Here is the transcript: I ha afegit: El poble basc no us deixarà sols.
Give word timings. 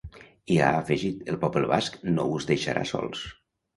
I 0.53 0.55
ha 0.61 0.69
afegit: 0.77 1.21
El 1.33 1.37
poble 1.45 1.69
basc 1.73 1.99
no 2.17 2.27
us 2.39 2.49
deixarà 2.53 2.87
sols. 2.93 3.23